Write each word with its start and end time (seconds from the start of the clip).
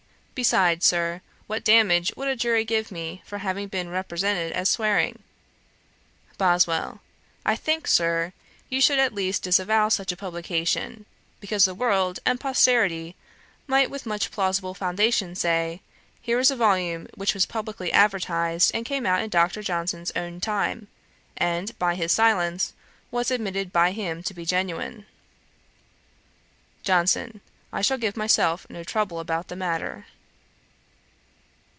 Besides, 0.33 0.87
Sir, 0.87 1.21
what 1.45 1.63
damages 1.63 2.15
would 2.17 2.27
a 2.27 2.35
jury 2.35 2.65
give 2.65 2.89
me 2.91 3.21
for 3.25 3.37
having 3.39 3.67
been 3.67 3.89
represented 3.89 4.51
as 4.53 4.69
swearing?' 4.69 5.21
BOSWELL. 6.39 6.99
'I 7.45 7.55
think, 7.57 7.85
Sir, 7.85 8.33
you 8.67 8.81
should 8.81 8.97
at 8.97 9.13
least 9.13 9.43
disavow 9.43 9.87
such 9.89 10.11
a 10.11 10.17
publication, 10.17 11.05
because 11.39 11.65
the 11.65 11.75
world 11.75 12.17
and 12.25 12.39
posterity 12.39 13.15
might 13.67 13.91
with 13.91 14.07
much 14.07 14.31
plausible 14.31 14.73
foundation 14.73 15.35
say, 15.35 15.79
"Here 16.19 16.39
is 16.39 16.49
a 16.49 16.55
volume 16.55 17.07
which 17.13 17.35
was 17.35 17.45
publickly 17.45 17.91
advertised 17.91 18.71
and 18.73 18.83
came 18.83 19.05
out 19.05 19.21
in 19.21 19.29
Dr. 19.29 19.61
Johnson's 19.61 20.11
own 20.15 20.39
time, 20.41 20.87
and, 21.37 21.77
by 21.77 21.93
his 21.93 22.11
silence, 22.11 22.73
was 23.11 23.29
admitted 23.29 23.71
by 23.71 23.91
him 23.91 24.23
to 24.23 24.33
be 24.33 24.45
genuine."' 24.47 25.05
JOHNSON. 26.81 27.41
'I 27.71 27.81
shall 27.83 27.99
give 27.99 28.17
myself 28.17 28.67
no 28.71 28.83
trouble 28.83 29.19
about 29.19 29.47
the 29.47 29.55
matter.' 29.55 30.07